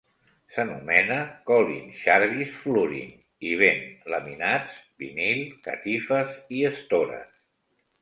S'anomena 0.53 1.17
Colin 1.49 1.91
Charvis 1.99 2.57
Flooring 2.63 3.13
i 3.51 3.53
ven 3.63 3.87
laminats, 4.15 4.83
vinil, 5.05 5.47
catifes 5.71 6.37
i 6.59 6.69
estores. 6.75 7.35